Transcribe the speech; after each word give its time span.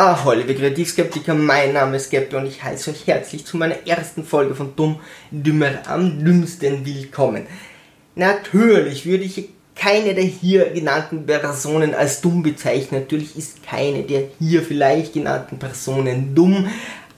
Ah, 0.00 0.24
hallo, 0.24 0.42
liebe 0.42 0.54
Kreativskeptiker, 0.54 1.34
mein 1.34 1.72
Name 1.72 1.96
ist 1.96 2.08
Geppe 2.08 2.36
und 2.36 2.46
ich 2.46 2.62
heiße 2.62 2.92
euch 2.92 3.08
herzlich 3.08 3.44
zu 3.44 3.56
meiner 3.56 3.84
ersten 3.84 4.22
Folge 4.22 4.54
von 4.54 4.76
Dumm, 4.76 5.00
Dümmer 5.32 5.72
am 5.88 6.24
dümmsten 6.24 6.86
willkommen. 6.86 7.48
Natürlich 8.14 9.06
würde 9.06 9.24
ich 9.24 9.48
keine 9.74 10.14
der 10.14 10.22
hier 10.22 10.70
genannten 10.70 11.26
Personen 11.26 11.96
als 11.96 12.20
dumm 12.20 12.44
bezeichnen. 12.44 13.00
Natürlich 13.00 13.36
ist 13.36 13.64
keine 13.64 14.04
der 14.04 14.28
hier 14.38 14.62
vielleicht 14.62 15.14
genannten 15.14 15.58
Personen 15.58 16.32
dumm. 16.32 16.68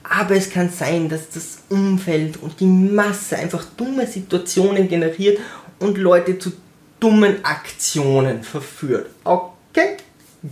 Aber 0.01 0.35
es 0.35 0.49
kann 0.49 0.71
sein, 0.71 1.07
dass 1.07 1.29
das 1.29 1.59
Umfeld 1.69 2.41
und 2.41 2.59
die 2.59 2.65
Masse 2.65 3.37
einfach 3.37 3.63
dumme 3.77 4.07
Situationen 4.07 4.89
generiert 4.89 5.37
und 5.77 5.99
Leute 5.99 6.39
zu 6.39 6.51
dummen 6.99 7.45
Aktionen 7.45 8.41
verführt. 8.41 9.11
Okay? 9.23 9.97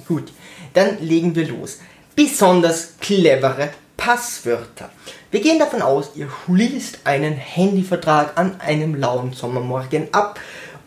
Gut, 0.07 0.31
dann 0.75 0.99
legen 1.01 1.33
wir 1.33 1.47
los. 1.47 1.79
Besonders 2.19 2.95
clevere 2.99 3.69
Passwörter. 3.95 4.89
Wir 5.31 5.39
gehen 5.39 5.57
davon 5.57 5.81
aus, 5.81 6.09
ihr 6.15 6.27
schließt 6.27 6.99
einen 7.05 7.31
Handyvertrag 7.31 8.37
an 8.37 8.59
einem 8.59 8.95
lauen 8.95 9.31
Sommermorgen 9.31 10.09
ab 10.11 10.37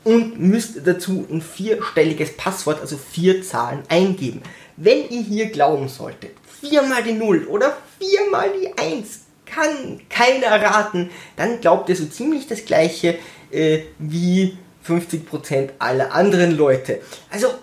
und 0.05 0.39
müsst 0.39 0.87
dazu 0.87 1.27
ein 1.31 1.41
vierstelliges 1.41 2.37
Passwort, 2.37 2.83
also 2.83 2.99
vier 2.99 3.43
Zahlen 3.43 3.83
eingeben. 3.89 4.43
Wenn 4.77 5.09
ihr 5.09 5.23
hier 5.23 5.47
glauben 5.47 5.89
solltet, 5.89 6.33
viermal 6.61 7.03
die 7.03 7.15
Null 7.15 7.47
oder 7.47 7.79
viermal 7.99 8.51
die 8.61 8.77
Eins 8.77 9.21
kann 9.47 10.03
keiner 10.11 10.49
erraten, 10.49 11.09
dann 11.37 11.63
glaubt 11.63 11.89
ihr 11.89 11.97
so 11.97 12.05
ziemlich 12.05 12.47
das 12.47 12.67
gleiche 12.67 13.19
äh, 13.51 13.85
wie 13.99 14.59
50% 14.87 15.71
aller 15.79 16.13
anderen 16.13 16.55
Leute. 16.55 17.01
Also 17.31 17.55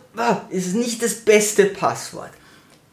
es 0.49 0.65
ist 0.65 0.75
nicht 0.75 1.03
das 1.03 1.13
beste 1.13 1.65
Passwort. 1.65 2.31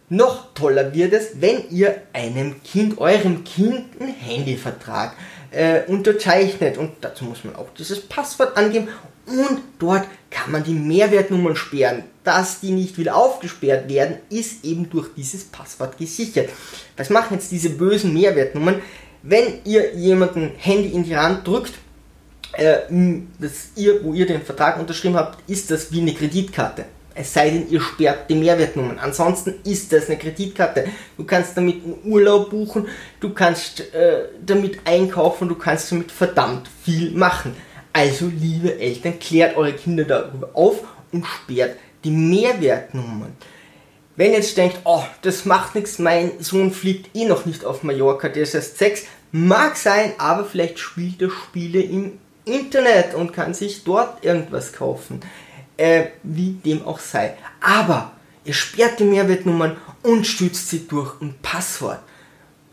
Noch 0.08 0.54
toller 0.54 0.94
wird 0.94 1.12
es, 1.12 1.40
wenn 1.40 1.68
ihr 1.70 2.02
einem 2.12 2.62
Kind, 2.62 2.98
eurem 2.98 3.42
Kind 3.42 4.00
einen 4.00 4.14
Handyvertrag 4.14 5.14
äh, 5.50 5.82
unterzeichnet. 5.86 6.78
Und 6.78 6.92
dazu 7.00 7.24
muss 7.24 7.44
man 7.44 7.56
auch 7.56 7.68
dieses 7.76 8.00
Passwort 8.02 8.56
angeben. 8.56 8.88
Und 9.26 9.60
dort 9.80 10.06
kann 10.30 10.52
man 10.52 10.62
die 10.62 10.74
Mehrwertnummern 10.74 11.56
sperren. 11.56 12.04
Dass 12.22 12.60
die 12.60 12.70
nicht 12.70 12.98
wieder 12.98 13.16
aufgesperrt 13.16 13.88
werden, 13.88 14.18
ist 14.30 14.64
eben 14.64 14.88
durch 14.88 15.08
dieses 15.16 15.44
Passwort 15.44 15.98
gesichert. 15.98 16.50
Was 16.96 17.10
machen 17.10 17.34
jetzt 17.34 17.50
diese 17.50 17.70
bösen 17.70 18.14
Mehrwertnummern? 18.14 18.80
Wenn 19.22 19.60
ihr 19.64 19.94
jemanden 19.94 20.52
Handy 20.56 20.90
in 20.90 21.02
die 21.02 21.16
Hand 21.16 21.44
drückt, 21.46 21.72
äh, 22.52 22.78
das 23.40 23.70
ihr, 23.74 24.04
wo 24.04 24.14
ihr 24.14 24.26
den 24.26 24.42
Vertrag 24.42 24.78
unterschrieben 24.78 25.16
habt, 25.16 25.50
ist 25.50 25.68
das 25.70 25.90
wie 25.90 26.00
eine 26.00 26.14
Kreditkarte. 26.14 26.84
Es 27.18 27.32
sei 27.32 27.48
denn, 27.48 27.70
ihr 27.70 27.80
sperrt 27.80 28.28
die 28.28 28.34
Mehrwertnummern. 28.34 28.98
Ansonsten 28.98 29.54
ist 29.64 29.90
das 29.90 30.08
eine 30.08 30.18
Kreditkarte. 30.18 30.84
Du 31.16 31.24
kannst 31.24 31.56
damit 31.56 31.82
einen 31.82 31.98
Urlaub 32.04 32.50
buchen, 32.50 32.88
du 33.20 33.32
kannst 33.32 33.80
äh, 33.94 34.28
damit 34.44 34.80
einkaufen, 34.84 35.48
du 35.48 35.54
kannst 35.54 35.90
damit 35.90 36.12
verdammt 36.12 36.68
viel 36.84 37.12
machen. 37.12 37.56
Also, 37.92 38.26
liebe 38.26 38.78
Eltern, 38.78 39.18
klärt 39.18 39.56
eure 39.56 39.72
Kinder 39.72 40.04
darüber 40.04 40.50
auf 40.52 40.84
und 41.12 41.24
sperrt 41.24 41.76
die 42.04 42.10
Mehrwertnummern. 42.10 43.32
Wenn 44.16 44.32
ihr 44.32 44.38
jetzt 44.38 44.56
denkt, 44.56 44.80
oh, 44.84 45.02
das 45.22 45.46
macht 45.46 45.74
nichts, 45.74 45.98
mein 45.98 46.32
Sohn 46.40 46.70
fliegt 46.70 47.16
eh 47.16 47.24
noch 47.24 47.46
nicht 47.46 47.64
auf 47.64 47.82
Mallorca, 47.82 48.28
der 48.28 48.42
ist 48.42 48.54
erst 48.54 48.76
sechs, 48.76 49.04
mag 49.32 49.76
sein, 49.76 50.12
aber 50.18 50.44
vielleicht 50.44 50.78
spielt 50.78 51.22
er 51.22 51.30
Spiele 51.30 51.80
im 51.80 52.18
Internet 52.44 53.14
und 53.14 53.32
kann 53.32 53.54
sich 53.54 53.84
dort 53.84 54.24
irgendwas 54.24 54.72
kaufen. 54.72 55.20
Äh, 55.76 56.06
wie 56.22 56.52
dem 56.52 56.86
auch 56.86 56.98
sei. 56.98 57.36
Aber 57.60 58.12
ihr 58.44 58.54
sperrt 58.54 58.98
die 58.98 59.04
Mehrwertnummern 59.04 59.76
und 60.02 60.26
stützt 60.26 60.70
sie 60.70 60.86
durch 60.86 61.20
ein 61.20 61.34
Passwort. 61.42 62.00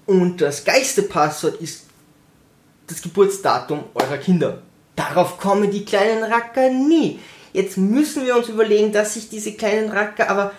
Und 0.06 0.42
das 0.42 0.64
geilste 0.64 1.04
Passwort 1.04 1.60
ist 1.62 1.86
das 2.88 3.02
Geburtsdatum 3.02 3.84
eurer 3.94 4.18
Kinder. 4.18 4.62
Darauf 4.96 5.38
kommen 5.38 5.72
die 5.72 5.86
kleinen 5.86 6.24
Racker 6.24 6.70
nie. 6.70 7.20
Jetzt 7.52 7.78
müssen 7.78 8.26
wir 8.26 8.36
uns 8.36 8.50
überlegen, 8.50 8.92
dass 8.92 9.16
sich 9.16 9.30
diese 9.30 9.54
kleinen 9.54 9.90
Racker, 9.90 10.30
aber 10.30 10.52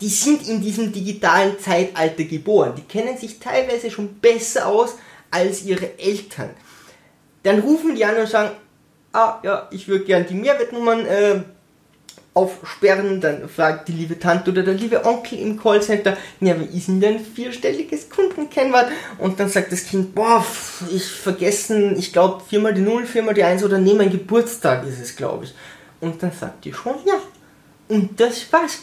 die 0.00 0.08
sind 0.08 0.48
in 0.48 0.60
diesem 0.60 0.92
digitalen 0.92 1.58
Zeitalter 1.58 2.24
geboren. 2.24 2.74
Die 2.76 2.82
kennen 2.82 3.16
sich 3.18 3.38
teilweise 3.38 3.90
schon 3.90 4.14
besser 4.20 4.66
aus 4.66 4.96
als 5.30 5.64
ihre 5.64 5.98
Eltern. 5.98 6.50
Dann 7.42 7.60
rufen 7.60 7.94
die 7.94 8.04
an 8.04 8.16
und 8.16 8.28
sagen, 8.28 8.52
ah 9.12 9.38
ja, 9.42 9.68
ich 9.70 9.88
würde 9.88 10.04
gern 10.04 10.26
die 10.26 10.34
Mehrwertnummern 10.34 11.06
äh, 11.06 11.40
aufsperren. 12.34 13.20
Dann 13.20 13.48
fragt 13.48 13.88
die 13.88 13.92
liebe 13.92 14.18
Tante 14.18 14.50
oder 14.50 14.62
der 14.62 14.74
liebe 14.74 15.04
Onkel 15.04 15.38
im 15.38 15.60
Callcenter, 15.60 16.16
ja, 16.40 16.58
wie 16.58 16.76
ist 16.76 16.88
denn 16.88 17.00
dein 17.00 17.20
vierstelliges 17.20 18.08
Kundenkennwort? 18.08 18.86
Und 19.18 19.40
dann 19.40 19.48
sagt 19.48 19.72
das 19.72 19.84
Kind, 19.84 20.14
boah, 20.14 20.44
ich 20.94 21.04
vergessen, 21.04 21.98
ich 21.98 22.12
glaube 22.12 22.42
viermal 22.48 22.74
die 22.74 22.82
Null, 22.82 23.06
viermal 23.06 23.34
die 23.34 23.44
Eins 23.44 23.64
oder 23.64 23.78
nee, 23.78 23.94
mein 23.94 24.10
Geburtstag 24.10 24.86
ist 24.86 25.00
es, 25.00 25.16
glaube 25.16 25.44
ich. 25.44 25.54
Und 26.00 26.22
dann 26.22 26.32
sagt 26.32 26.64
die 26.64 26.72
schon, 26.72 26.96
ja. 27.06 27.20
Und 27.88 28.18
das 28.20 28.50
war's. 28.52 28.78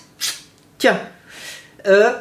Tja, 0.78 1.00
äh, 1.84 2.12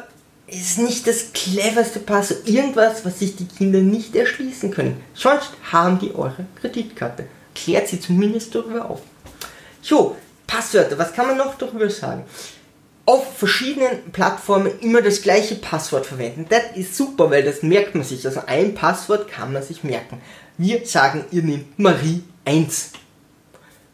ist 0.47 0.79
nicht 0.79 1.05
das 1.05 1.33
cleverste 1.33 1.99
Passwort. 1.99 2.47
Irgendwas, 2.47 3.03
was 3.05 3.19
sich 3.19 3.35
die 3.35 3.47
Kinder 3.47 3.79
nicht 3.79 4.15
erschließen 4.15 4.71
können. 4.71 5.03
Sonst 5.13 5.51
haben 5.71 5.99
die 5.99 6.15
eure 6.15 6.45
Kreditkarte. 6.59 7.27
Klärt 7.53 7.89
sie 7.89 7.99
zumindest 7.99 8.55
darüber 8.55 8.89
auf. 8.89 9.01
So, 9.81 10.15
Passwörter, 10.47 10.97
was 10.97 11.13
kann 11.13 11.27
man 11.27 11.37
noch 11.37 11.55
darüber 11.55 11.89
sagen? 11.89 12.23
Auf 13.05 13.37
verschiedenen 13.37 14.11
Plattformen 14.11 14.79
immer 14.81 15.01
das 15.01 15.21
gleiche 15.21 15.55
Passwort 15.55 16.05
verwenden. 16.05 16.45
Das 16.49 16.75
ist 16.75 16.95
super, 16.95 17.29
weil 17.29 17.43
das 17.43 17.63
merkt 17.63 17.95
man 17.95 18.03
sich. 18.03 18.25
Also 18.25 18.41
ein 18.47 18.73
Passwort 18.73 19.29
kann 19.29 19.53
man 19.53 19.63
sich 19.63 19.83
merken. 19.83 20.21
Wir 20.57 20.85
sagen, 20.85 21.25
ihr 21.31 21.43
nehmt 21.43 21.77
Marie 21.77 22.23
1. 22.45 22.91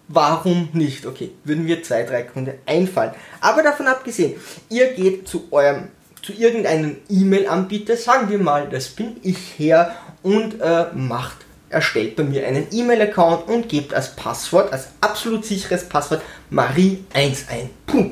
Warum 0.08 0.70
nicht? 0.74 1.06
Okay, 1.06 1.32
würden 1.44 1.66
wir 1.66 1.84
zwei, 1.84 2.04
drei 2.04 2.24
Gründe 2.24 2.60
einfallen. 2.66 3.14
Aber 3.42 3.64
davon 3.64 3.88
abgesehen, 3.88 4.36
ihr 4.70 4.94
geht 4.94 5.28
zu 5.28 5.48
eurem, 5.52 5.90
zu 6.22 6.34
irgendeinem 6.34 6.98
E-Mail-Anbieter, 7.10 7.98
sagen 7.98 8.30
wir 8.30 8.40
mal, 8.40 8.70
das 8.70 8.90
bin 8.90 9.18
ich 9.24 9.38
her 9.58 9.96
und 10.22 10.62
äh, 10.62 10.88
macht 10.94 11.43
erstellt 11.74 12.16
bei 12.16 12.24
mir 12.24 12.48
einen 12.48 12.68
E-Mail-Account 12.72 13.48
und 13.50 13.68
gebt 13.68 13.94
als 13.94 14.16
Passwort, 14.16 14.72
als 14.72 14.90
absolut 15.02 15.46
sicheres 15.46 15.90
Passwort 15.90 16.22
Marie1 16.52 17.50
ein. 17.50 17.70
Puh, 17.86 18.12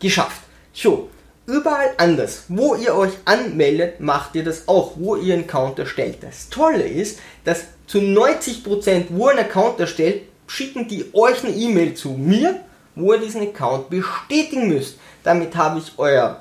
geschafft. 0.00 0.42
So, 0.72 1.10
überall 1.46 1.90
anders, 1.98 2.44
wo 2.48 2.74
ihr 2.74 2.94
euch 2.94 3.12
anmeldet, 3.24 4.00
macht 4.00 4.34
ihr 4.34 4.44
das 4.44 4.68
auch, 4.68 4.92
wo 4.96 5.16
ihr 5.16 5.34
einen 5.34 5.44
Account 5.44 5.78
erstellt. 5.78 6.18
Das 6.22 6.48
Tolle 6.48 6.84
ist, 6.84 7.18
dass 7.44 7.64
zu 7.86 7.98
90%, 7.98 9.06
wo 9.10 9.28
einen 9.28 9.40
Account 9.40 9.80
erstellt, 9.80 10.22
schicken 10.46 10.88
die 10.88 11.06
euch 11.12 11.44
eine 11.44 11.54
E-Mail 11.54 11.94
zu 11.94 12.10
mir, 12.10 12.60
wo 12.94 13.12
ihr 13.12 13.20
diesen 13.20 13.42
Account 13.42 13.90
bestätigen 13.90 14.68
müsst. 14.68 14.98
Damit 15.22 15.56
habe 15.56 15.78
ich 15.78 15.92
euer, 15.98 16.40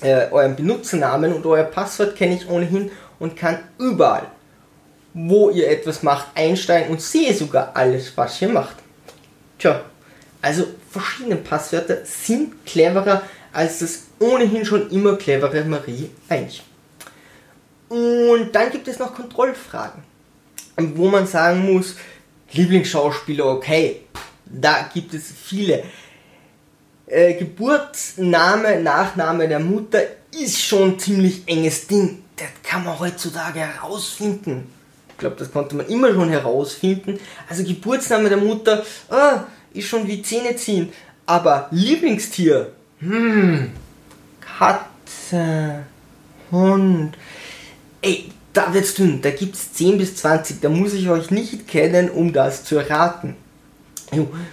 äh, 0.00 0.30
euren 0.30 0.56
Benutzernamen 0.56 1.32
und 1.32 1.46
euer 1.46 1.64
Passwort 1.64 2.16
kenne 2.16 2.34
ich 2.34 2.48
ohnehin 2.48 2.90
und 3.18 3.36
kann 3.36 3.58
überall 3.78 4.26
wo 5.18 5.48
ihr 5.48 5.70
etwas 5.70 6.02
macht, 6.02 6.26
einsteigen 6.34 6.90
und 6.90 7.00
sehe 7.00 7.32
sogar 7.32 7.70
alles, 7.74 8.12
was 8.16 8.40
ihr 8.42 8.50
macht. 8.50 8.76
Tja, 9.58 9.82
also 10.42 10.66
verschiedene 10.90 11.36
Passwörter 11.36 12.04
sind 12.04 12.66
cleverer 12.66 13.22
als 13.50 13.78
das 13.78 14.02
ohnehin 14.18 14.66
schon 14.66 14.90
immer 14.90 15.16
clevere 15.16 15.64
Marie 15.64 16.10
1. 16.28 16.60
Und 17.88 18.52
dann 18.52 18.70
gibt 18.70 18.88
es 18.88 18.98
noch 18.98 19.14
Kontrollfragen, 19.14 20.02
wo 20.76 21.08
man 21.08 21.26
sagen 21.26 21.72
muss, 21.72 21.96
Lieblingsschauspieler, 22.52 23.46
okay, 23.46 24.02
da 24.44 24.90
gibt 24.92 25.14
es 25.14 25.32
viele. 25.32 25.82
Äh, 27.06 27.34
Geburtsname, 27.34 28.80
Nachname 28.82 29.48
der 29.48 29.60
Mutter 29.60 30.02
ist 30.30 30.60
schon 30.60 30.92
ein 30.92 30.98
ziemlich 30.98 31.42
enges 31.46 31.86
Ding. 31.86 32.22
Das 32.36 32.48
kann 32.62 32.84
man 32.84 32.98
heutzutage 32.98 33.60
herausfinden. 33.60 34.76
Ich 35.16 35.20
glaube, 35.20 35.36
das 35.38 35.50
konnte 35.50 35.74
man 35.74 35.86
immer 35.86 36.12
schon 36.12 36.28
herausfinden. 36.28 37.18
Also 37.48 37.64
Geburtsname 37.64 38.28
der 38.28 38.36
Mutter 38.36 38.84
ah, 39.08 39.44
ist 39.72 39.88
schon 39.88 40.06
wie 40.06 40.20
Zähne 40.20 40.56
ziehen. 40.56 40.92
Aber 41.24 41.68
Lieblingstier, 41.70 42.72
hm, 43.00 43.70
Katze, 44.40 45.84
Hund. 46.52 47.16
Ey, 48.02 48.26
da 48.52 48.74
wird's 48.74 48.92
dünn. 48.92 49.22
Da 49.22 49.30
gibt's 49.30 49.72
10 49.72 49.96
bis 49.96 50.16
20. 50.16 50.60
Da 50.60 50.68
muss 50.68 50.92
ich 50.92 51.08
euch 51.08 51.30
nicht 51.30 51.66
kennen, 51.66 52.10
um 52.10 52.34
das 52.34 52.64
zu 52.64 52.76
erraten. 52.76 53.36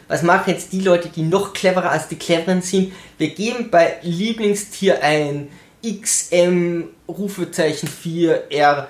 Was 0.08 0.24
machen 0.24 0.52
jetzt 0.52 0.72
die 0.72 0.80
Leute, 0.80 1.10
die 1.10 1.24
noch 1.24 1.52
cleverer 1.52 1.92
als 1.92 2.08
die 2.08 2.16
cleveren 2.16 2.62
sind? 2.62 2.94
Wir 3.18 3.36
geben 3.36 3.70
bei 3.70 3.98
Lieblingstier 4.02 5.04
ein 5.04 5.50
XM 5.84 6.86
Rufezeichen 7.10 7.88
4 7.90 8.50
R 8.50 8.88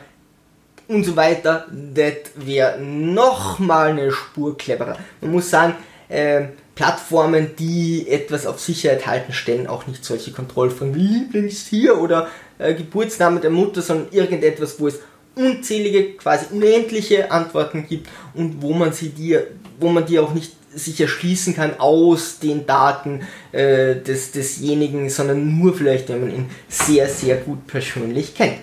und 0.87 1.03
so 1.03 1.15
weiter, 1.15 1.67
das 1.71 2.13
wäre 2.35 2.79
nochmal 2.79 3.91
eine 3.91 4.11
Spur 4.11 4.57
cleverer. 4.57 4.97
Man 5.21 5.31
muss 5.31 5.49
sagen, 5.49 5.75
äh, 6.09 6.47
Plattformen, 6.75 7.51
die 7.57 8.07
etwas 8.09 8.47
auf 8.47 8.59
Sicherheit 8.59 9.05
halten, 9.05 9.31
stellen 9.31 9.67
auch 9.67 9.85
nicht 9.85 10.03
solche 10.03 10.31
Kontrollfragen 10.31 10.95
wie 10.95 11.07
Lieblings 11.07 11.67
hier 11.67 11.99
oder 11.99 12.27
äh, 12.57 12.73
Geburtsname 12.73 13.39
der 13.39 13.51
Mutter, 13.51 13.81
sondern 13.81 14.07
irgendetwas, 14.11 14.79
wo 14.79 14.87
es 14.87 14.99
unzählige, 15.35 16.13
quasi 16.13 16.47
unendliche 16.51 17.31
Antworten 17.31 17.87
gibt 17.87 18.09
und 18.33 18.61
wo 18.61 18.73
man 18.73 18.93
sie 18.93 19.09
dir, 19.09 19.47
wo 19.79 19.89
man 19.89 20.05
die 20.05 20.19
auch 20.19 20.33
nicht 20.33 20.53
sich 20.75 20.99
erschließen 20.99 21.55
kann 21.55 21.79
aus 21.79 22.39
den 22.39 22.65
Daten 22.65 23.21
äh, 23.51 23.95
des, 23.95 24.31
desjenigen, 24.31 25.09
sondern 25.09 25.59
nur 25.59 25.75
vielleicht, 25.75 26.09
wenn 26.09 26.21
man 26.21 26.35
ihn 26.35 26.49
sehr, 26.67 27.07
sehr 27.07 27.37
gut 27.37 27.67
persönlich 27.67 28.33
kennt. 28.33 28.57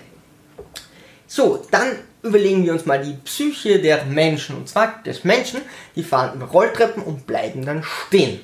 So, 1.27 1.65
dann 1.71 1.95
überlegen 2.23 2.65
wir 2.65 2.73
uns 2.73 2.85
mal 2.85 3.03
die 3.03 3.17
Psyche 3.23 3.79
der 3.79 4.05
Menschen. 4.05 4.55
Und 4.55 4.69
zwar 4.69 5.01
des 5.03 5.23
Menschen, 5.23 5.61
die 5.95 6.03
fahren 6.03 6.35
über 6.35 6.47
Rolltreppen 6.47 7.03
und 7.03 7.27
bleiben 7.27 7.65
dann 7.65 7.83
stehen. 7.83 8.39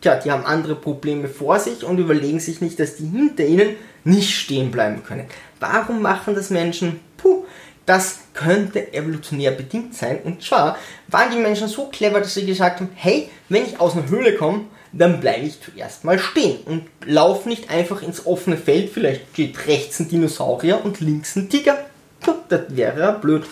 Tja, 0.00 0.16
die 0.16 0.30
haben 0.30 0.44
andere 0.44 0.76
Probleme 0.76 1.28
vor 1.28 1.58
sich 1.58 1.84
und 1.84 1.98
überlegen 1.98 2.38
sich 2.38 2.60
nicht, 2.60 2.78
dass 2.78 2.96
die 2.96 3.06
hinter 3.06 3.44
ihnen 3.44 3.76
nicht 4.04 4.34
stehen 4.38 4.70
bleiben 4.70 5.02
können. 5.02 5.26
Warum 5.58 6.02
machen 6.02 6.34
das 6.34 6.50
Menschen? 6.50 7.00
Puh, 7.16 7.44
das 7.84 8.20
könnte 8.32 8.92
evolutionär 8.92 9.50
bedingt 9.50 9.94
sein. 9.94 10.20
Und 10.22 10.42
zwar 10.42 10.76
waren 11.08 11.32
die 11.32 11.38
Menschen 11.38 11.68
so 11.68 11.86
clever, 11.86 12.20
dass 12.20 12.34
sie 12.34 12.46
gesagt 12.46 12.80
haben, 12.80 12.90
hey, 12.94 13.28
wenn 13.48 13.64
ich 13.64 13.80
aus 13.80 13.96
einer 13.96 14.08
Höhle 14.08 14.34
komme, 14.34 14.66
dann 14.92 15.20
bleibe 15.20 15.46
ich 15.46 15.60
zuerst 15.60 16.04
mal 16.04 16.18
stehen 16.18 16.60
und 16.64 16.84
laufe 17.04 17.48
nicht 17.48 17.70
einfach 17.70 18.02
ins 18.02 18.24
offene 18.24 18.56
Feld. 18.56 18.90
Vielleicht 18.90 19.22
steht 19.32 19.66
rechts 19.66 20.00
ein 20.00 20.08
Dinosaurier 20.08 20.84
und 20.84 21.00
links 21.00 21.34
ein 21.36 21.48
Tiger. 21.48 21.78
Das 22.48 22.62
wäre 22.68 23.00
ja 23.00 23.10
blöd. 23.12 23.44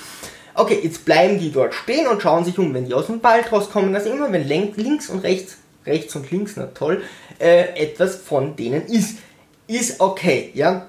Okay, 0.55 0.81
jetzt 0.83 1.05
bleiben 1.05 1.39
die 1.39 1.53
dort 1.53 1.75
stehen 1.75 2.07
und 2.07 2.23
schauen 2.23 2.45
sich 2.45 2.59
um, 2.59 2.73
wenn 2.73 2.87
die 2.87 2.95
aus 2.95 3.07
dem 3.07 3.23
Wald 3.23 3.53
rauskommen, 3.53 3.93
dass 3.93 4.07
immer, 4.07 4.33
wenn 4.33 4.49
links 4.49 5.11
und 5.11 5.21
rechts, 5.21 5.59
rechts 5.85 6.17
und 6.17 6.31
links, 6.31 6.55
na 6.57 6.67
toll, 6.67 7.03
äh, 7.39 7.83
etwas 7.83 8.17
von 8.17 8.57
denen 8.57 8.87
ist. 8.87 9.19
Ist 9.67 10.01
okay, 10.01 10.51
ja. 10.55 10.87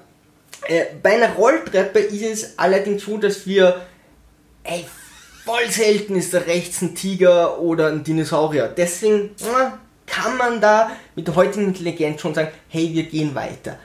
Äh, 0.66 0.84
bei 1.02 1.14
einer 1.14 1.34
Rolltreppe 1.34 1.98
ist 1.98 2.22
es 2.22 2.58
allerdings 2.58 3.04
so, 3.04 3.18
dass 3.18 3.46
wir, 3.46 3.82
ey, 4.64 4.86
voll 5.44 5.70
selten 5.70 6.16
ist 6.16 6.32
da 6.34 6.38
rechts 6.38 6.82
ein 6.82 6.94
Tiger 6.94 7.58
oder 7.60 7.88
ein 7.88 8.04
Dinosaurier. 8.04 8.68
Deswegen 8.68 9.30
na, 9.40 9.78
kann 10.06 10.36
man 10.36 10.60
da 10.60 10.90
mit 11.14 11.26
der 11.26 11.36
heutigen 11.36 11.66
Intelligenz 11.66 12.20
schon 12.20 12.34
sagen, 12.34 12.50
hey, 12.68 12.90
wir 12.92 13.04
gehen 13.04 13.34
weiter. 13.34 13.78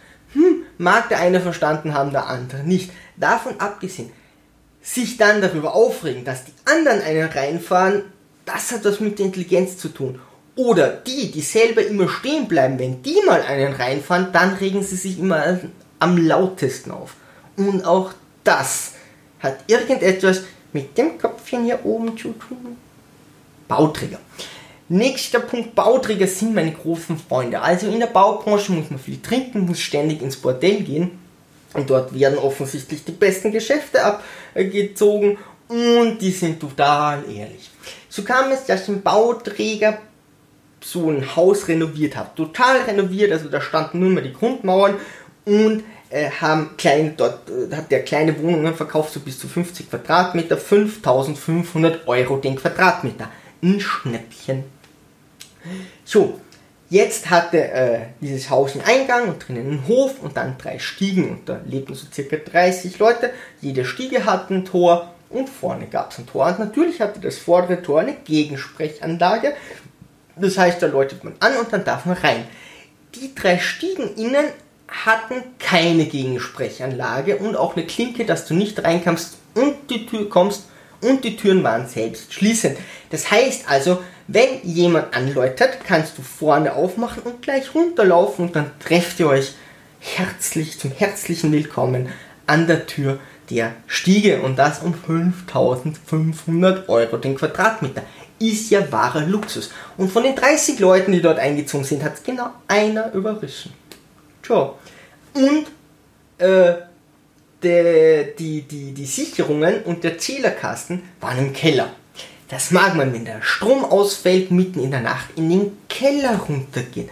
Mag 0.83 1.09
der 1.09 1.19
eine 1.19 1.39
verstanden 1.39 1.93
haben, 1.93 2.11
der 2.11 2.27
andere 2.27 2.63
nicht. 2.63 2.91
Davon 3.15 3.59
abgesehen, 3.59 4.11
sich 4.81 5.15
dann 5.17 5.41
darüber 5.41 5.73
aufregen, 5.73 6.25
dass 6.25 6.43
die 6.43 6.51
anderen 6.65 7.01
einen 7.01 7.29
reinfahren, 7.29 8.03
das 8.45 8.71
hat 8.71 8.83
was 8.83 8.99
mit 8.99 9.17
der 9.17 9.27
Intelligenz 9.27 9.77
zu 9.77 9.87
tun. 9.89 10.19
Oder 10.55 10.89
die, 10.89 11.31
die 11.31 11.41
selber 11.41 11.85
immer 11.85 12.09
stehen 12.09 12.47
bleiben, 12.47 12.77
wenn 12.77 13.01
die 13.01 13.17
mal 13.25 13.41
einen 13.41 13.73
reinfahren, 13.73 14.33
dann 14.33 14.55
regen 14.55 14.83
sie 14.83 14.97
sich 14.97 15.17
immer 15.17 15.59
am 15.99 16.17
lautesten 16.17 16.91
auf. 16.91 17.15
Und 17.55 17.85
auch 17.85 18.11
das 18.43 18.93
hat 19.39 19.59
irgendetwas 19.67 20.43
mit 20.73 20.97
dem 20.97 21.17
Köpfchen 21.17 21.63
hier 21.63 21.85
oben 21.85 22.17
zu 22.17 22.33
tun. 22.33 22.77
Bauträger. 23.67 24.19
Nächster 24.89 25.39
Punkt, 25.39 25.75
Bauträger 25.75 26.27
sind 26.27 26.53
meine 26.53 26.71
großen 26.71 27.17
Freunde. 27.17 27.61
Also 27.61 27.87
in 27.87 27.99
der 27.99 28.07
Baubranche 28.07 28.71
muss 28.73 28.89
man 28.89 28.99
viel 28.99 29.21
trinken, 29.21 29.65
muss 29.65 29.79
ständig 29.79 30.21
ins 30.21 30.37
Bordell 30.37 30.81
gehen. 30.81 31.11
Und 31.73 31.89
dort 31.89 32.13
werden 32.13 32.37
offensichtlich 32.37 33.03
die 33.03 33.13
besten 33.13 33.51
Geschäfte 33.51 34.03
abgezogen 34.03 35.37
und 35.67 36.19
die 36.19 36.31
sind 36.31 36.59
total 36.59 37.23
ehrlich. 37.23 37.71
So 38.09 38.23
kam 38.23 38.51
es, 38.51 38.65
dass 38.65 38.87
ein 38.89 39.01
Bauträger 39.01 39.97
so 40.81 41.09
ein 41.09 41.35
Haus 41.35 41.67
renoviert 41.67 42.15
hat. 42.15 42.35
Total 42.35 42.81
renoviert, 42.81 43.31
also 43.31 43.49
da 43.49 43.61
standen 43.61 43.99
nur 43.99 44.09
mehr 44.09 44.23
die 44.23 44.33
Grundmauern 44.33 44.95
und 45.45 45.83
äh, 46.09 46.29
haben 46.29 46.71
klein, 46.77 47.15
dort 47.17 47.49
äh, 47.49 47.75
hat 47.75 47.89
der 47.89 48.03
kleine 48.03 48.37
Wohnungen 48.39 48.75
verkauft, 48.75 49.13
so 49.13 49.19
bis 49.21 49.39
zu 49.39 49.47
50 49.47 49.89
Quadratmeter, 49.89 50.57
5500 50.57 52.07
Euro 52.07 52.37
den 52.37 52.55
Quadratmeter. 52.55 53.29
Ein 53.63 53.79
Schnäppchen. 53.79 54.65
So, 56.03 56.41
jetzt 56.89 57.29
hatte 57.29 57.71
äh, 57.71 57.99
dieses 58.19 58.49
Haus 58.49 58.73
einen 58.73 58.83
Eingang 58.83 59.29
und 59.29 59.47
drinnen 59.47 59.67
einen 59.67 59.87
Hof 59.87 60.21
und 60.21 60.35
dann 60.35 60.57
drei 60.57 60.79
Stiegen 60.79 61.31
und 61.31 61.47
da 61.49 61.61
lebten 61.65 61.95
so 61.95 62.05
circa 62.11 62.35
30 62.35 62.99
Leute. 62.99 63.31
Jede 63.61 63.85
Stiege 63.85 64.25
hatte 64.25 64.53
ein 64.53 64.65
Tor 64.65 65.13
und 65.29 65.49
vorne 65.49 65.87
gab 65.87 66.11
es 66.11 66.19
ein 66.19 66.27
Tor. 66.27 66.47
Und 66.47 66.59
natürlich 66.59 66.99
hatte 66.99 67.21
das 67.21 67.37
vordere 67.37 67.81
Tor 67.81 68.01
eine 68.01 68.13
Gegensprechanlage. 68.13 69.53
Das 70.35 70.57
heißt, 70.57 70.81
da 70.81 70.87
läutet 70.87 71.23
man 71.23 71.35
an 71.39 71.55
und 71.57 71.71
dann 71.71 71.85
darf 71.85 72.05
man 72.05 72.17
rein. 72.17 72.45
Die 73.15 73.33
drei 73.33 73.59
Stiegen 73.59 74.15
innen 74.15 74.45
hatten 74.87 75.35
keine 75.59 76.05
Gegensprechanlage 76.05 77.37
und 77.37 77.55
auch 77.55 77.75
eine 77.75 77.85
Klinke, 77.85 78.25
dass 78.25 78.45
du 78.45 78.53
nicht 78.55 78.83
reinkommst 78.83 79.37
und 79.55 79.89
die 79.89 80.05
Tür 80.05 80.29
kommst 80.29 80.65
und 81.03 81.23
die 81.23 81.37
Türen 81.37 81.63
waren 81.63 81.87
selbst 81.87 82.33
schließend. 82.33 82.77
Das 83.09 83.29
heißt 83.29 83.69
also, 83.69 83.99
wenn 84.27 84.61
jemand 84.63 85.15
anläutert, 85.15 85.79
kannst 85.85 86.17
du 86.17 86.21
vorne 86.21 86.73
aufmachen 86.73 87.23
und 87.23 87.41
gleich 87.41 87.75
runterlaufen 87.75 88.45
und 88.45 88.55
dann 88.55 88.71
trefft 88.79 89.19
ihr 89.19 89.27
euch 89.27 89.53
herzlich 89.99 90.79
zum 90.79 90.91
herzlichen 90.91 91.51
Willkommen 91.51 92.09
an 92.47 92.67
der 92.67 92.87
Tür 92.87 93.19
der 93.49 93.73
Stiege 93.87 94.41
und 94.41 94.57
das 94.57 94.79
um 94.79 94.93
5500 94.93 96.89
Euro 96.89 97.17
den 97.17 97.35
Quadratmeter. 97.35 98.01
Ist 98.39 98.71
ja 98.71 98.91
wahrer 98.91 99.21
Luxus. 99.21 99.71
Und 99.97 100.11
von 100.11 100.23
den 100.23 100.35
30 100.35 100.79
Leuten, 100.79 101.11
die 101.11 101.21
dort 101.21 101.39
eingezogen 101.39 101.85
sind, 101.85 102.03
hat 102.03 102.15
es 102.15 102.23
genau 102.23 102.47
einer 102.67 103.13
überrissen. 103.13 103.73
Tja. 104.41 104.73
Und 105.33 105.67
äh, 106.39 106.73
de, 107.63 108.33
die, 108.37 108.61
die, 108.63 108.91
die 108.91 109.05
Sicherungen 109.05 109.83
und 109.83 110.03
der 110.03 110.17
Zählerkasten 110.17 111.03
waren 111.19 111.39
im 111.39 111.53
Keller. 111.53 111.93
Das 112.49 112.71
mag 112.71 112.95
man, 112.95 113.13
wenn 113.13 113.25
der 113.25 113.41
Strom 113.41 113.83
ausfällt, 113.83 114.51
mitten 114.51 114.83
in 114.83 114.91
der 114.91 115.01
Nacht 115.01 115.29
in 115.35 115.49
den 115.49 115.77
Keller 115.87 116.37
runtergehen. 116.37 117.09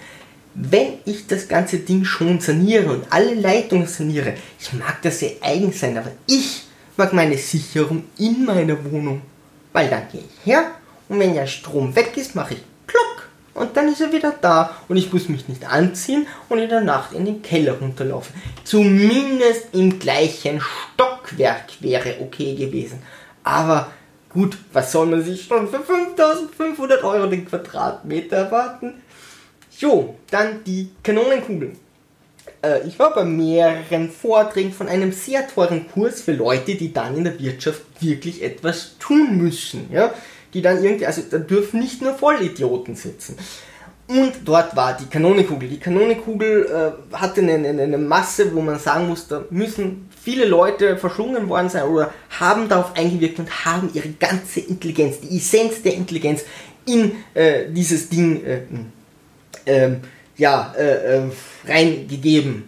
Wenn 0.54 0.96
ich 1.06 1.28
das 1.28 1.48
ganze 1.48 1.80
Ding 1.80 2.04
schon 2.04 2.42
saniere 2.42 2.92
und 2.92 3.06
alle 3.10 3.34
Leitungen 3.34 3.88
saniere, 3.88 4.34
ich 4.60 4.74
mag 4.74 5.02
das 5.02 5.20
sehr 5.20 5.32
eigen 5.42 5.72
sein, 5.72 5.98
aber 5.98 6.12
ich 6.28 6.64
mag 6.98 7.14
meine 7.14 7.38
Sicherung 7.38 8.04
in 8.18 8.46
meiner 8.46 8.78
Wohnung. 8.92 9.22
Weil 9.72 9.90
dann 9.90 10.08
gehe 10.12 10.22
ich 10.22 10.46
her 10.46 10.72
und 11.08 11.20
wenn 11.20 11.34
der 11.34 11.48
Strom 11.48 11.96
weg 11.96 12.18
ist, 12.18 12.36
mache 12.36 12.56
ich 12.56 12.62
und 13.62 13.78
dann 13.78 13.88
ist 13.90 14.02
er 14.02 14.12
wieder 14.12 14.34
da 14.42 14.76
und 14.88 14.98
ich 14.98 15.14
muss 15.14 15.30
mich 15.30 15.48
nicht 15.48 15.72
anziehen 15.72 16.26
und 16.50 16.58
in 16.58 16.70
der 16.70 16.82
Nacht 16.82 17.14
in 17.14 17.26
den 17.26 17.44
Keller 17.44 17.74
runterlaufen. 17.74 18.34
Zumindest 18.64 19.68
im 19.74 20.00
gleichen 20.00 20.60
Stockwerk 20.60 21.80
wäre 21.80 22.16
okay 22.22 22.56
gewesen. 22.56 23.04
Aber 23.44 23.92
gut, 24.30 24.58
was 24.74 24.92
soll 24.92 25.06
man 25.06 25.24
sich 25.24 25.46
schon 25.46 25.68
für 25.68 25.80
5500 25.80 27.04
Euro 27.04 27.28
den 27.28 27.46
Quadratmeter 27.46 28.38
erwarten? 28.38 28.96
So, 29.70 30.16
dann 30.32 30.64
die 30.64 30.90
Kanonenkugel. 31.04 31.74
Äh, 32.64 32.88
ich 32.88 32.98
war 32.98 33.14
bei 33.14 33.26
mehreren 33.26 34.10
Vorträgen 34.10 34.74
von 34.74 34.88
einem 34.88 35.12
sehr 35.12 35.48
teuren 35.48 35.88
Kurs 35.88 36.22
für 36.22 36.34
Leute, 36.34 36.74
die 36.74 36.92
dann 36.92 37.16
in 37.16 37.26
der 37.26 37.40
Wirtschaft 37.40 37.82
wirklich 38.00 38.42
etwas 38.42 38.98
tun 38.98 39.38
müssen. 39.38 39.88
Ja? 39.92 40.14
Die 40.54 40.62
dann 40.62 40.84
irgendwie, 40.84 41.06
also 41.06 41.22
da 41.30 41.38
dürfen 41.38 41.80
nicht 41.80 42.02
nur 42.02 42.14
Vollidioten 42.14 42.96
sitzen. 42.96 43.38
Und 44.08 44.34
dort 44.44 44.76
war 44.76 44.98
die 44.98 45.06
Kanonenkugel. 45.06 45.70
Die 45.70 45.80
Kanonenkugel 45.80 46.66
äh, 46.66 47.16
hatte 47.16 47.42
eine, 47.42 47.54
eine, 47.54 47.84
eine, 47.84 47.98
Masse, 47.98 48.54
wo 48.54 48.60
man 48.60 48.78
sagen 48.78 49.08
muss, 49.08 49.28
da 49.28 49.46
müssen 49.50 50.10
viele 50.22 50.46
Leute 50.46 50.98
verschlungen 50.98 51.48
worden 51.48 51.70
sein 51.70 51.84
oder 51.84 52.14
haben 52.38 52.68
darauf 52.68 52.96
eingewirkt 52.98 53.40
und 53.40 53.66
haben 53.66 53.90
ihre 53.94 54.10
ganze 54.10 54.60
Intelligenz, 54.60 55.22
die 55.22 55.38
Essenz 55.38 55.82
der 55.82 55.94
Intelligenz 55.94 56.42
in 56.86 57.14
äh, 57.34 57.70
dieses 57.70 58.10
Ding 58.10 58.44
äh, 58.44 58.62
ähm, 59.66 60.02
ja, 60.36 60.74
äh, 60.78 61.18
äh, 61.18 61.22
reingegeben. 61.66 62.68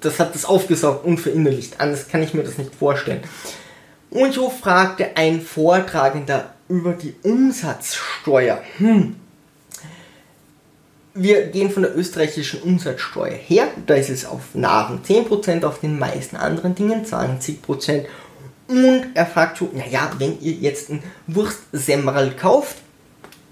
Das 0.00 0.20
hat 0.20 0.34
das 0.34 0.44
aufgesaugt 0.44 1.04
und 1.04 1.18
verinnerlicht. 1.18 1.80
Anders 1.80 2.08
kann 2.08 2.22
ich 2.22 2.34
mir 2.34 2.44
das 2.44 2.58
nicht 2.58 2.74
vorstellen. 2.74 3.22
Und 4.10 4.34
so 4.34 4.50
fragte 4.50 5.16
ein 5.16 5.40
Vortragender 5.40 6.51
über 6.68 6.92
die 6.92 7.14
Umsatzsteuer. 7.22 8.62
Hm. 8.78 9.16
Wir 11.14 11.46
gehen 11.48 11.70
von 11.70 11.82
der 11.82 11.96
österreichischen 11.96 12.62
Umsatzsteuer 12.62 13.34
her. 13.34 13.68
Da 13.86 13.94
ist 13.94 14.08
es 14.08 14.24
auf 14.24 14.54
Nahrung 14.54 15.00
10%, 15.06 15.64
auf 15.64 15.80
den 15.80 15.98
meisten 15.98 16.36
anderen 16.36 16.74
Dingen 16.74 17.04
20%. 17.04 18.06
Und 18.68 19.06
er 19.14 19.26
fragt 19.26 19.58
so, 19.58 19.70
naja, 19.74 20.10
wenn 20.18 20.40
ihr 20.40 20.52
jetzt 20.52 20.88
ein 20.88 21.02
Wurstsemmel 21.26 22.32
kauft, 22.32 22.76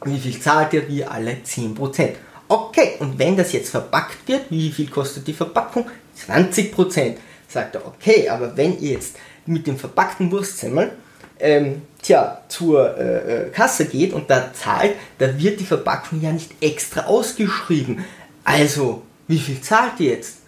wie 0.05 0.19
viel 0.19 0.41
zahlt 0.41 0.73
ihr? 0.73 0.89
Wir 0.89 1.11
alle 1.11 1.37
10%. 1.45 2.15
Okay, 2.49 2.93
und 2.99 3.19
wenn 3.19 3.37
das 3.37 3.53
jetzt 3.53 3.71
verpackt 3.71 4.27
wird, 4.27 4.51
wie 4.51 4.73
viel 4.73 4.89
kostet 4.89 5.27
die 5.27 5.35
Verpackung? 5.35 5.87
20%. 6.27 7.17
Sagt 7.47 7.75
er, 7.75 7.87
okay, 7.87 8.29
aber 8.29 8.57
wenn 8.57 8.81
ihr 8.81 8.93
jetzt 8.93 9.17
mit 9.45 9.67
dem 9.67 9.77
verpackten 9.77 10.31
Wurstsemmel 10.31 10.93
ähm, 11.41 11.83
tja, 12.03 12.43
zur 12.49 12.97
äh, 12.97 13.47
äh, 13.47 13.51
Kasse 13.51 13.87
geht 13.87 14.13
und 14.13 14.31
da 14.31 14.53
zahlt, 14.53 14.95
da 15.19 15.39
wird 15.39 15.61
die 15.61 15.65
Verpackung 15.65 16.21
ja 16.21 16.33
nicht 16.33 16.51
extra 16.61 17.07
ausgeschrieben. 17.07 18.05
Also, 18.45 19.03
wie 19.29 19.39
viel 19.39 19.61
zahlt 19.61 20.01
ihr 20.01 20.13
jetzt? 20.13 20.39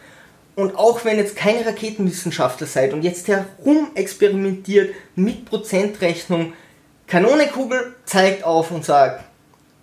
Und 0.54 0.76
auch 0.76 1.04
wenn 1.04 1.16
jetzt 1.16 1.36
keine 1.36 1.64
Raketenwissenschaftler 1.64 2.66
seid 2.66 2.92
und 2.92 3.02
jetzt 3.02 3.28
herum 3.28 3.90
experimentiert 3.94 4.94
mit 5.16 5.46
Prozentrechnung, 5.46 6.52
Kanonenkugel 7.06 7.94
zeigt 8.04 8.44
auf 8.44 8.70
und 8.70 8.84
sagt 8.84 9.24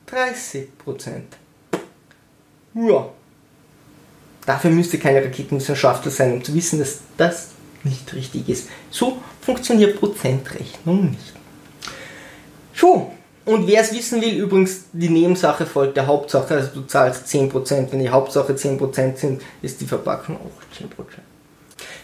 30 0.07 0.77
Prozent. 0.77 1.37
Ja. 2.73 3.09
Dafür 4.45 4.71
müsste 4.71 4.97
keine 4.97 5.23
Raketenwissenschaftler 5.23 6.11
sein, 6.11 6.33
um 6.33 6.43
zu 6.43 6.53
wissen, 6.55 6.79
dass 6.79 6.99
das 7.17 7.49
nicht 7.85 8.13
richtig 8.13 8.49
ist. 8.49 8.69
So 8.89 9.19
funktioniert 9.41 9.99
Prozentrechnung 9.99 11.11
nicht. 11.11 11.33
So, 12.73 13.11
und 13.45 13.67
wer 13.67 13.81
es 13.81 13.93
wissen 13.93 14.21
will, 14.21 14.35
übrigens, 14.35 14.85
die 14.93 15.09
Nebensache 15.09 15.65
folgt 15.65 15.97
der 15.97 16.07
Hauptsache, 16.07 16.55
also 16.55 16.69
du 16.73 16.81
zahlst 16.87 17.27
10%, 17.27 17.91
wenn 17.91 17.99
die 17.99 18.09
Hauptsache 18.09 18.53
10% 18.53 19.17
sind, 19.17 19.41
ist 19.61 19.81
die 19.81 19.85
Verpackung 19.85 20.37
auch 20.37 20.77
10%. 20.77 20.85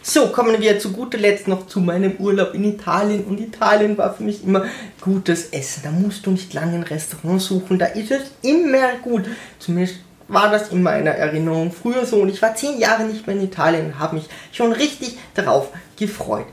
So, 0.01 0.27
kommen 0.27 0.61
wir 0.61 0.79
zu 0.79 0.91
guter 0.91 1.17
Letzt 1.17 1.47
noch 1.47 1.65
zu 1.65 1.79
meinem 1.79 2.17
Urlaub 2.17 2.53
in 2.53 2.63
Italien. 2.63 3.23
Und 3.25 3.39
Italien 3.39 3.97
war 3.97 4.13
für 4.13 4.23
mich 4.23 4.43
immer 4.43 4.65
gutes 5.01 5.49
Essen. 5.49 5.81
Da 5.83 5.91
musst 5.91 6.25
du 6.25 6.31
nicht 6.31 6.53
lange 6.53 6.75
ein 6.75 6.83
Restaurant 6.83 7.41
suchen, 7.41 7.79
da 7.79 7.87
ist 7.87 8.11
es 8.11 8.21
immer 8.43 8.97
gut. 9.01 9.25
Zumindest 9.57 9.97
war 10.27 10.49
das 10.49 10.69
in 10.69 10.81
meiner 10.81 11.11
Erinnerung 11.11 11.71
früher 11.71 12.05
so. 12.05 12.17
Und 12.21 12.29
ich 12.29 12.41
war 12.41 12.55
zehn 12.55 12.79
Jahre 12.79 13.03
nicht 13.03 13.27
mehr 13.27 13.35
in 13.35 13.43
Italien 13.43 13.87
und 13.87 13.99
habe 13.99 14.15
mich 14.15 14.27
schon 14.51 14.71
richtig 14.71 15.17
darauf 15.33 15.69
gefreut. 15.97 16.45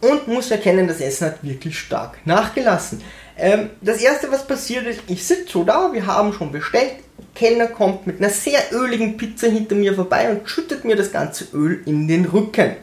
Und 0.00 0.28
muss 0.28 0.50
erkennen, 0.50 0.86
das 0.86 1.00
Essen 1.00 1.26
hat 1.26 1.42
wirklich 1.42 1.78
stark 1.78 2.18
nachgelassen. 2.24 3.02
Ähm, 3.36 3.70
das 3.80 4.00
erste, 4.00 4.30
was 4.30 4.46
passiert 4.46 4.86
ist, 4.86 5.00
ich 5.08 5.24
sitze 5.24 5.52
so 5.52 5.64
da, 5.64 5.92
wir 5.92 6.06
haben 6.06 6.32
schon 6.32 6.52
bestellt. 6.52 6.94
Kellner 7.34 7.66
kommt 7.66 8.06
mit 8.06 8.20
einer 8.20 8.30
sehr 8.30 8.60
öligen 8.72 9.16
Pizza 9.16 9.48
hinter 9.48 9.74
mir 9.74 9.94
vorbei 9.94 10.30
und 10.30 10.48
schüttet 10.48 10.84
mir 10.84 10.96
das 10.96 11.12
ganze 11.12 11.46
Öl 11.52 11.82
in 11.86 12.08
den 12.08 12.24
Rücken. 12.26 12.76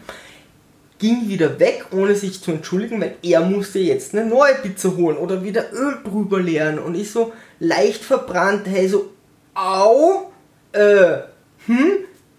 Ging 0.97 1.27
wieder 1.27 1.59
weg, 1.59 1.87
ohne 1.91 2.15
sich 2.15 2.41
zu 2.41 2.51
entschuldigen, 2.51 3.01
weil 3.01 3.15
er 3.21 3.41
musste 3.41 3.79
jetzt 3.79 4.13
eine 4.13 4.25
neue 4.25 4.55
Pizza 4.55 4.95
holen 4.95 5.17
oder 5.17 5.43
wieder 5.43 5.73
Öl 5.73 5.97
drüber 6.03 6.39
leeren. 6.39 6.79
Und 6.79 6.95
ich 6.95 7.11
so 7.11 7.33
leicht 7.59 8.03
verbrannt, 8.03 8.65
hey, 8.65 8.87
so, 8.87 9.11
au, 9.53 10.31
äh, 10.75 11.23
hm, 11.65 11.91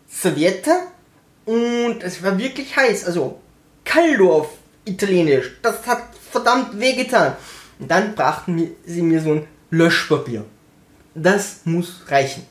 Serviette. 0.08 0.70
Und 1.44 2.02
es 2.02 2.22
war 2.22 2.38
wirklich 2.38 2.76
heiß, 2.76 3.06
also 3.06 3.40
caldo 3.84 4.32
auf 4.32 4.48
Italienisch. 4.84 5.52
Das 5.62 5.86
hat 5.86 6.02
verdammt 6.30 6.78
wehgetan. 6.78 7.34
Und 7.78 7.90
dann 7.90 8.14
brachten 8.14 8.70
sie 8.84 9.02
mir 9.02 9.20
so 9.20 9.32
ein 9.32 9.46
Löschpapier. 9.70 10.44
Das 11.14 11.60
muss 11.64 12.02
reichen. 12.08 12.46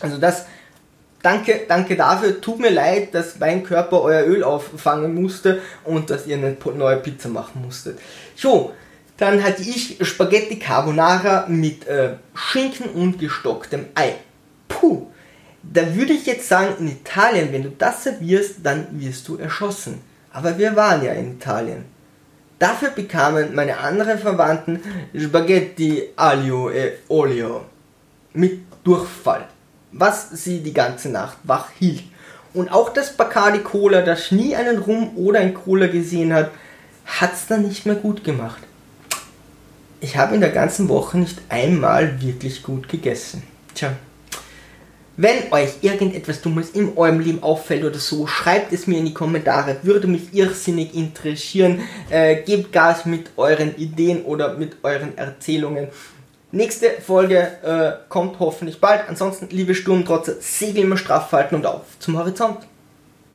Also 0.00 0.18
das, 0.18 0.46
danke, 1.22 1.62
danke 1.68 1.96
dafür. 1.96 2.40
Tut 2.40 2.60
mir 2.60 2.70
leid, 2.70 3.14
dass 3.14 3.38
mein 3.38 3.62
Körper 3.62 4.02
euer 4.02 4.26
Öl 4.26 4.42
auffangen 4.42 5.14
musste 5.14 5.60
und 5.84 6.10
dass 6.10 6.26
ihr 6.26 6.36
eine 6.36 6.56
neue 6.76 6.96
Pizza 6.96 7.28
machen 7.28 7.62
musstet. 7.62 7.98
So, 8.36 8.72
dann 9.16 9.42
hatte 9.42 9.62
ich 9.62 9.98
Spaghetti 10.00 10.58
Carbonara 10.58 11.46
mit 11.48 11.86
äh, 11.86 12.14
Schinken 12.34 12.90
und 12.90 13.18
gestocktem 13.18 13.86
Ei. 13.94 14.14
Puh, 14.68 15.06
da 15.62 15.94
würde 15.94 16.12
ich 16.12 16.26
jetzt 16.26 16.48
sagen, 16.48 16.74
in 16.78 16.88
Italien, 16.88 17.52
wenn 17.52 17.62
du 17.62 17.70
das 17.70 18.04
servierst, 18.04 18.56
dann 18.62 18.86
wirst 18.92 19.28
du 19.28 19.36
erschossen. 19.36 20.00
Aber 20.32 20.58
wir 20.58 20.76
waren 20.76 21.04
ja 21.04 21.12
in 21.12 21.32
Italien. 21.32 21.84
Dafür 22.58 22.90
bekamen 22.90 23.54
meine 23.54 23.78
anderen 23.78 24.18
Verwandten 24.18 24.80
Spaghetti 25.16 26.10
Aglio 26.16 26.70
e 26.70 26.92
Olio 27.08 27.64
mit 28.32 28.62
Durchfall, 28.84 29.46
was 29.92 30.30
sie 30.30 30.60
die 30.60 30.72
ganze 30.72 31.08
Nacht 31.08 31.38
wach 31.44 31.70
hielt. 31.78 32.04
Und 32.52 32.70
auch 32.70 32.90
das 32.90 33.16
Bacardi 33.16 33.58
Cola, 33.60 34.02
das 34.02 34.30
nie 34.30 34.54
einen 34.54 34.78
Rum 34.78 35.16
oder 35.16 35.40
ein 35.40 35.54
Cola 35.54 35.88
gesehen 35.88 36.32
hat, 36.32 36.52
hat's 37.04 37.46
dann 37.46 37.66
nicht 37.66 37.86
mehr 37.86 37.96
gut 37.96 38.22
gemacht. 38.22 38.62
Ich 40.00 40.16
habe 40.16 40.34
in 40.34 40.40
der 40.40 40.50
ganzen 40.50 40.88
Woche 40.88 41.18
nicht 41.18 41.40
einmal 41.48 42.20
wirklich 42.20 42.62
gut 42.62 42.88
gegessen. 42.88 43.42
Tja. 43.74 43.94
Wenn 45.16 45.52
euch 45.52 45.74
irgendetwas 45.82 46.40
Dummes 46.42 46.70
in 46.70 46.96
eurem 46.96 47.20
Leben 47.20 47.42
auffällt 47.42 47.84
oder 47.84 47.98
so, 47.98 48.26
schreibt 48.26 48.72
es 48.72 48.88
mir 48.88 48.98
in 48.98 49.04
die 49.04 49.14
Kommentare. 49.14 49.76
Würde 49.84 50.08
mich 50.08 50.34
irrsinnig 50.34 50.92
interessieren. 50.92 51.82
Äh, 52.10 52.42
gebt 52.42 52.72
Gas 52.72 53.06
mit 53.06 53.30
euren 53.36 53.76
Ideen 53.76 54.24
oder 54.24 54.54
mit 54.54 54.78
euren 54.82 55.16
Erzählungen. 55.16 55.86
Nächste 56.50 56.90
Folge 56.90 57.38
äh, 57.62 58.08
kommt 58.08 58.40
hoffentlich 58.40 58.80
bald. 58.80 59.08
Ansonsten, 59.08 59.48
liebe 59.50 59.76
Sturmtrotzer, 59.76 60.34
Segel 60.40 60.82
immer 60.82 60.96
straff 60.96 61.30
halten 61.30 61.54
und 61.54 61.66
auf 61.66 61.82
zum 62.00 62.18
Horizont. 62.18 62.58